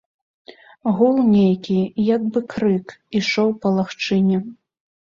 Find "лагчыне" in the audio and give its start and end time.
3.79-4.47